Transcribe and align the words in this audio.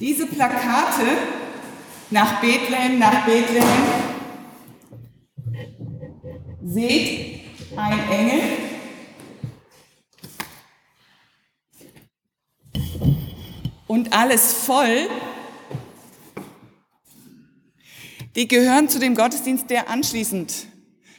Diese 0.00 0.28
Plakate 0.28 1.06
nach 2.10 2.40
Bethlehem, 2.40 3.00
nach 3.00 3.26
Bethlehem, 3.26 3.64
seht 6.64 7.40
ein 7.76 8.08
Engel. 8.08 8.40
Und 13.88 14.12
alles 14.12 14.52
voll, 14.52 15.08
die 18.36 18.46
gehören 18.46 18.88
zu 18.88 19.00
dem 19.00 19.16
Gottesdienst, 19.16 19.68
der 19.68 19.90
anschließend 19.90 20.66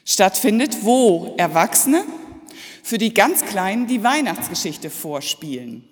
stattfindet, 0.06 0.86
wo 0.86 1.36
Erwachsene 1.38 2.06
für 2.82 2.98
die 2.98 3.14
ganz 3.14 3.44
Kleinen 3.44 3.88
die 3.88 4.04
Weihnachtsgeschichte 4.04 4.90
vorspielen. 4.90 5.84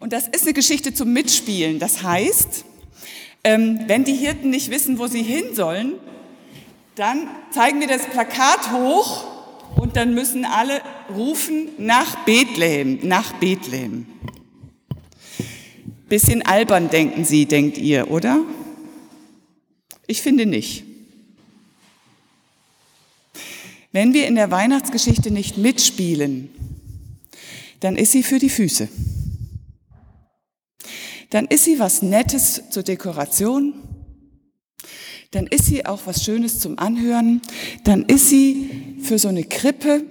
Und 0.00 0.14
das 0.14 0.26
ist 0.28 0.42
eine 0.42 0.54
Geschichte 0.54 0.94
zum 0.94 1.12
Mitspielen. 1.12 1.78
Das 1.78 2.02
heißt, 2.02 2.64
ähm, 3.44 3.80
wenn 3.86 4.04
die 4.04 4.14
Hirten 4.14 4.50
nicht 4.50 4.70
wissen, 4.70 4.98
wo 4.98 5.06
sie 5.06 5.22
hin 5.22 5.54
sollen, 5.54 5.92
dann 6.94 7.28
zeigen 7.50 7.80
wir 7.80 7.86
das 7.86 8.06
Plakat 8.06 8.72
hoch 8.72 9.24
und 9.76 9.96
dann 9.96 10.14
müssen 10.14 10.44
alle 10.44 10.80
rufen 11.14 11.68
nach 11.78 12.24
Bethlehem, 12.24 12.98
nach 13.02 13.34
Bethlehem. 13.34 14.06
Bisschen 16.08 16.42
albern 16.42 16.90
denken 16.90 17.24
Sie, 17.24 17.46
denkt 17.46 17.78
ihr, 17.78 18.10
oder? 18.10 18.40
Ich 20.06 20.22
finde 20.22 20.44
nicht. 20.44 20.84
Wenn 23.92 24.12
wir 24.12 24.26
in 24.26 24.34
der 24.34 24.50
Weihnachtsgeschichte 24.50 25.30
nicht 25.30 25.56
mitspielen, 25.56 26.48
dann 27.80 27.96
ist 27.96 28.12
sie 28.12 28.22
für 28.22 28.38
die 28.38 28.50
Füße. 28.50 28.88
Dann 31.30 31.46
ist 31.46 31.64
sie 31.64 31.78
was 31.78 32.02
Nettes 32.02 32.62
zur 32.70 32.82
Dekoration. 32.82 33.74
Dann 35.30 35.46
ist 35.46 35.66
sie 35.66 35.86
auch 35.86 36.02
was 36.06 36.24
Schönes 36.24 36.58
zum 36.58 36.78
Anhören. 36.78 37.40
Dann 37.84 38.04
ist 38.04 38.28
sie 38.28 38.98
für 39.02 39.18
so 39.18 39.28
eine 39.28 39.44
Krippe. 39.44 40.04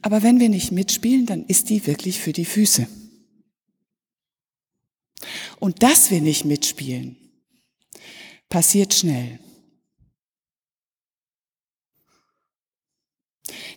Aber 0.00 0.22
wenn 0.22 0.38
wir 0.38 0.48
nicht 0.48 0.70
mitspielen, 0.70 1.26
dann 1.26 1.44
ist 1.46 1.70
die 1.70 1.86
wirklich 1.86 2.20
für 2.20 2.32
die 2.32 2.44
Füße. 2.44 2.86
Und 5.58 5.82
dass 5.82 6.10
wir 6.10 6.20
nicht 6.20 6.44
mitspielen, 6.44 7.16
passiert 8.48 8.94
schnell. 8.94 9.40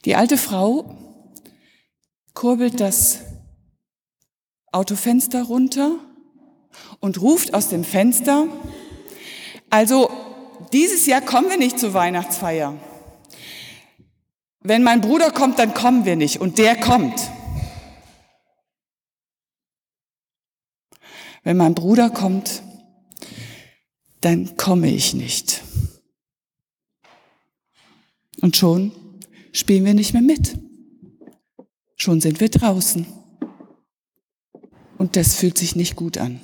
Die 0.06 0.16
alte 0.16 0.38
Frau 0.38 0.96
kurbelt 2.34 2.80
das 2.80 3.22
Autofenster 4.78 5.42
runter 5.44 5.96
und 7.00 7.20
ruft 7.20 7.56
aus 7.56 7.70
dem 7.70 7.84
Fenster, 7.84 8.48
also 9.72 10.10
dieses 10.72 11.08
Jahr 11.08 11.22
kommen 11.22 11.50
wir 11.50 11.58
nicht 11.58 11.80
zur 11.80 11.96
Weihnachtsfeier. 11.96 12.76
Wenn 14.62 14.84
mein 14.84 15.02
Bruder 15.02 15.32
kommt, 15.32 15.58
dann 15.58 15.74
kommen 15.74 16.06
wir 16.06 16.16
nicht 16.16 16.40
und 16.40 16.60
der 16.60 16.76
kommt. 16.80 17.20
Wenn 21.44 21.58
mein 21.58 21.74
Bruder 21.74 22.12
kommt, 22.12 22.62
dann 24.22 24.58
komme 24.58 24.90
ich 24.92 25.16
nicht. 25.16 25.64
Und 28.42 28.56
schon 28.56 28.92
spielen 29.54 29.86
wir 29.86 29.96
nicht 29.96 30.14
mehr 30.14 30.22
mit. 30.22 30.60
Schon 31.96 32.22
sind 32.22 32.40
wir 32.40 32.50
draußen. 32.50 33.08
Das 35.18 35.34
fühlt 35.34 35.58
sich 35.58 35.76
nicht 35.76 35.96
gut 35.96 36.20
an. 36.20 36.40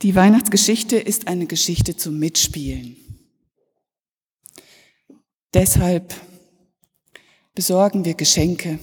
Die 0.00 0.14
Weihnachtsgeschichte 0.14 0.96
ist 0.96 1.28
eine 1.28 1.44
Geschichte 1.44 1.94
zum 1.94 2.18
Mitspielen. 2.18 2.96
Deshalb 5.52 6.14
besorgen 7.54 8.06
wir 8.06 8.14
Geschenke, 8.14 8.78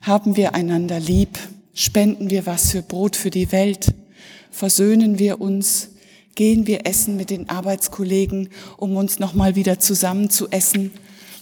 haben 0.00 0.34
wir 0.34 0.56
einander 0.56 0.98
lieb, 0.98 1.38
spenden 1.72 2.28
wir 2.28 2.44
was 2.44 2.72
für 2.72 2.82
Brot 2.82 3.14
für 3.14 3.30
die 3.30 3.52
Welt, 3.52 3.94
versöhnen 4.50 5.20
wir 5.20 5.40
uns, 5.40 5.90
gehen 6.34 6.66
wir 6.66 6.88
essen 6.88 7.16
mit 7.16 7.30
den 7.30 7.48
Arbeitskollegen, 7.48 8.48
um 8.78 8.96
uns 8.96 9.20
nochmal 9.20 9.54
wieder 9.54 9.78
zusammen 9.78 10.28
zu 10.28 10.50
essen, 10.50 10.90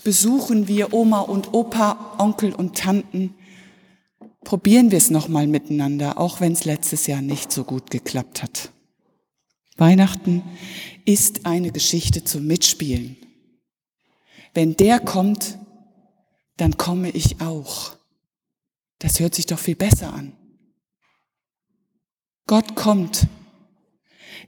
besuchen 0.05 0.69
wir 0.69 0.93
Oma 0.93 1.21
und 1.21 1.53
Opa, 1.53 2.17
Onkel 2.19 2.55
und 2.55 2.77
Tanten, 2.77 3.35
probieren 4.45 4.91
wir 4.91 4.99
es 4.99 5.11
nochmal 5.11 5.47
miteinander, 5.47 6.19
auch 6.19 6.41
wenn 6.41 6.53
es 6.53 6.65
letztes 6.65 7.07
Jahr 7.07 7.23
nicht 7.23 7.53
so 7.53 7.65
gut 7.65 7.91
geklappt 7.91 8.43
hat. 8.43 8.71
Weihnachten 9.77 10.43
ist 11.05 11.47
eine 11.47 11.73
Geschichte 11.73 12.25
zum 12.25 12.47
Mitspielen. 12.47 13.17
Wenn 14.53 14.77
der 14.77 15.01
kommt, 15.01 15.59
dann 16.57 16.77
komme 16.77 17.11
ich 17.11 17.41
auch. 17.41 17.97
Das 18.99 19.21
hört 19.21 19.35
sich 19.35 19.47
doch 19.47 19.59
viel 19.59 19.77
besser 19.77 20.13
an. 20.13 20.33
Gott 22.47 22.75
kommt, 22.75 23.27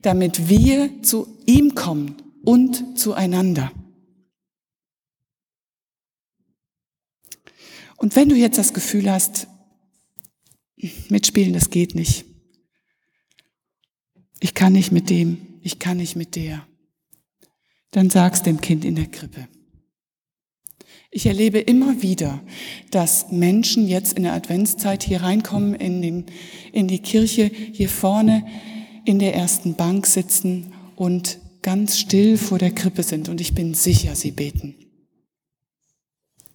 damit 0.02 0.48
wir 0.48 1.02
zu 1.02 1.38
ihm 1.46 1.74
kommen 1.74 2.16
und 2.44 2.98
zueinander. 2.98 3.72
Und 8.02 8.16
wenn 8.16 8.28
du 8.28 8.34
jetzt 8.34 8.58
das 8.58 8.74
Gefühl 8.74 9.08
hast, 9.08 9.46
mitspielen, 11.08 11.52
das 11.52 11.70
geht 11.70 11.94
nicht. 11.94 12.24
Ich 14.40 14.54
kann 14.54 14.72
nicht 14.72 14.90
mit 14.90 15.08
dem, 15.08 15.38
ich 15.62 15.78
kann 15.78 15.98
nicht 15.98 16.16
mit 16.16 16.34
der. 16.34 16.66
Dann 17.92 18.10
sag's 18.10 18.42
dem 18.42 18.60
Kind 18.60 18.84
in 18.84 18.96
der 18.96 19.06
Krippe. 19.06 19.46
Ich 21.12 21.26
erlebe 21.26 21.60
immer 21.60 22.02
wieder, 22.02 22.42
dass 22.90 23.30
Menschen 23.30 23.86
jetzt 23.86 24.14
in 24.14 24.24
der 24.24 24.32
Adventszeit 24.32 25.04
hier 25.04 25.22
reinkommen 25.22 25.76
in, 25.76 26.02
den, 26.02 26.26
in 26.72 26.88
die 26.88 26.98
Kirche, 26.98 27.44
hier 27.44 27.88
vorne 27.88 28.44
in 29.04 29.20
der 29.20 29.36
ersten 29.36 29.76
Bank 29.76 30.08
sitzen 30.08 30.72
und 30.96 31.38
ganz 31.62 31.98
still 31.98 32.36
vor 32.36 32.58
der 32.58 32.72
Krippe 32.72 33.04
sind. 33.04 33.28
Und 33.28 33.40
ich 33.40 33.54
bin 33.54 33.74
sicher, 33.74 34.16
sie 34.16 34.32
beten. 34.32 34.74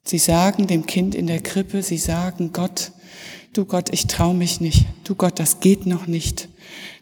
Sie 0.08 0.20
sagen 0.20 0.68
dem 0.68 0.86
Kind 0.86 1.16
in 1.16 1.28
der 1.28 1.42
Krippe, 1.42 1.84
sie 1.84 1.98
sagen 1.98 2.54
Gott, 2.54 2.94
du 3.52 3.66
Gott, 3.66 3.90
ich 3.92 4.08
traue 4.08 4.34
mich 4.34 4.62
nicht. 4.62 4.86
Du 5.04 5.16
Gott, 5.16 5.38
das 5.38 5.60
geht 5.60 5.86
noch 5.86 6.08
nicht. 6.08 6.48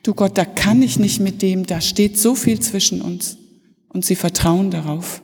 Du 0.01 0.15
Gott, 0.15 0.39
da 0.39 0.43
kann 0.43 0.81
ich 0.81 0.97
nicht 0.97 1.19
mit 1.19 1.43
dem, 1.43 1.67
da 1.67 1.81
steht 1.81 2.17
so 2.17 2.33
viel 2.33 2.59
zwischen 2.61 3.03
uns. 3.03 3.37
Und 3.89 4.05
sie 4.05 4.15
vertrauen 4.15 4.71
darauf, 4.71 5.21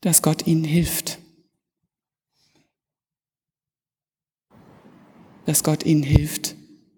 dass 0.00 0.20
Gott 0.20 0.48
ihnen 0.48 0.64
hilft. 0.64 1.20
Dass 5.46 5.62
Gott 5.62 5.86
ihnen 5.86 6.02
hilft, 6.02 6.56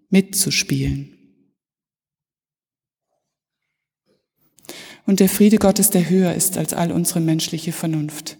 mitzuspielen. 0.09 1.11
Und 5.05 5.19
der 5.19 5.29
Friede 5.29 5.57
Gottes, 5.57 5.91
der 5.91 6.09
höher 6.09 6.33
ist 6.33 6.57
als 6.57 6.73
all 6.73 6.91
unsere 6.91 7.19
menschliche 7.19 7.71
Vernunft 7.71 8.39